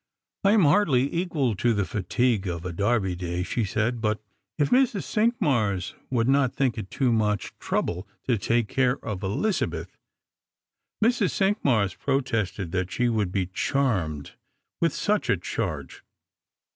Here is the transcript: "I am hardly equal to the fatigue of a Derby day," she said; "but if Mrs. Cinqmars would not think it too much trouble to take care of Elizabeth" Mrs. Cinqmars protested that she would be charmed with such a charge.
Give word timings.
"I 0.45 0.53
am 0.53 0.63
hardly 0.63 1.13
equal 1.13 1.55
to 1.57 1.75
the 1.75 1.85
fatigue 1.85 2.47
of 2.47 2.65
a 2.65 2.73
Derby 2.73 3.15
day," 3.15 3.43
she 3.43 3.63
said; 3.63 4.01
"but 4.01 4.19
if 4.57 4.71
Mrs. 4.71 5.03
Cinqmars 5.03 5.93
would 6.09 6.27
not 6.27 6.55
think 6.55 6.79
it 6.79 6.89
too 6.89 7.11
much 7.11 7.53
trouble 7.59 8.07
to 8.23 8.35
take 8.39 8.67
care 8.67 8.97
of 9.05 9.21
Elizabeth" 9.21 9.99
Mrs. 11.05 11.29
Cinqmars 11.33 11.93
protested 11.99 12.71
that 12.71 12.91
she 12.91 13.09
would 13.09 13.31
be 13.31 13.45
charmed 13.45 14.31
with 14.81 14.91
such 14.91 15.29
a 15.29 15.37
charge. 15.37 16.03